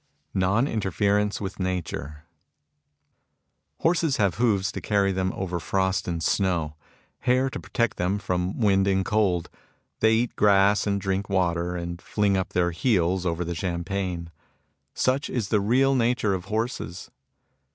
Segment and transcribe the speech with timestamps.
[0.33, 2.25] NON INTERFERENCE WITH NATURE
[3.81, 6.75] Horses have hoofs to oarry them over frost and snow;
[7.19, 9.45] hair, to protect them from wind and oold.
[9.99, 14.31] They eat grass and drink water, and fling up their heels over the champaign.
[14.95, 17.11] Such is the real nature of horses.